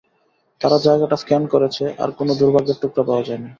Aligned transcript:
তারা 0.61 0.77
জায়গাটা 0.77 1.15
স্ক্যান 1.15 1.43
করেছে, 1.47 1.83
আর 2.03 2.09
কোনো 2.11 2.31
দুর্ভাগ্যের 2.39 2.77
টুকরো 2.81 3.01
পাওয়া 3.03 3.23
যায়নি। 3.27 3.49